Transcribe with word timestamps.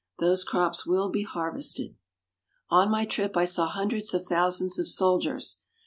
Those 0.17 0.43
crops 0.43 0.83
will 0.87 1.09
be 1.09 1.21
harvested. 1.21 1.95
On 2.71 2.89
my 2.89 3.05
trip, 3.05 3.37
I 3.37 3.45
saw 3.45 3.67
hundreds 3.67 4.15
of 4.15 4.25
thousands 4.25 4.79
of 4.79 4.87
soldiers. 4.87 5.59